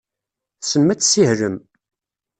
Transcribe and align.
Tessnem 0.59 0.89
ad 0.93 0.99
tessihlem? 0.99 1.55